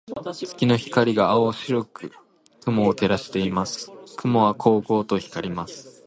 [0.43, 2.11] 月の光が青白く
[2.63, 3.91] 雲を照らしています。
[4.17, 5.99] 雲はこうこうと光ります。